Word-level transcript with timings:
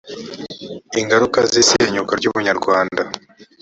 ingaruka 0.99 1.39
z 1.51 1.53
isenyuka 1.61 2.11
ry 2.19 2.27
ubunyarwanda 2.29 3.01